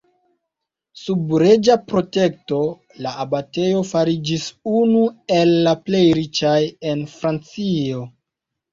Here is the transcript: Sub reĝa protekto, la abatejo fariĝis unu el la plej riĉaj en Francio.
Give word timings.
Sub 1.01 1.35
reĝa 1.43 1.75
protekto, 1.93 2.63
la 3.07 3.13
abatejo 3.27 3.85
fariĝis 3.91 4.49
unu 4.83 5.07
el 5.39 5.57
la 5.71 5.79
plej 5.87 6.05
riĉaj 6.23 6.59
en 6.95 7.09
Francio. 7.17 8.07